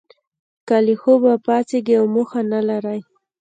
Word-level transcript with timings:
که 0.67 0.75
له 0.85 0.95
خوبه 1.01 1.33
پاڅیږی 1.45 1.95
او 1.99 2.05
موخه 2.15 2.41
نه 2.51 2.59
لرئ 2.67 3.01